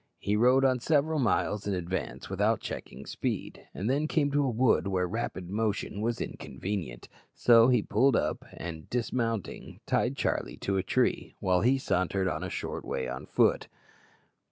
He 0.17 0.35
rode 0.35 0.65
on 0.65 0.79
several 0.79 1.19
miles 1.19 1.67
in 1.67 1.75
advance 1.75 2.27
without 2.27 2.59
checking 2.59 3.05
speed, 3.05 3.67
and 3.71 3.87
then 3.87 4.07
came 4.07 4.31
to 4.31 4.43
a 4.43 4.49
wood 4.49 4.87
where 4.87 5.05
rapid 5.07 5.47
motion 5.51 6.01
was 6.01 6.19
inconvenient; 6.19 7.07
so 7.35 7.67
he 7.67 7.83
pulled 7.83 8.15
up, 8.15 8.43
and, 8.53 8.89
dismounting, 8.89 9.79
tied 9.85 10.17
Charlie 10.17 10.57
to 10.57 10.77
a 10.77 10.81
tree, 10.81 11.35
while 11.39 11.61
he 11.61 11.77
sauntered 11.77 12.27
on 12.27 12.41
a 12.43 12.49
short 12.49 12.83
way 12.83 13.07
on 13.07 13.27
foot. 13.27 13.67